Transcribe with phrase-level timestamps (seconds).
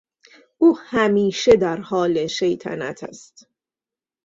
[0.57, 3.47] او همیشه در حال شیطنت است.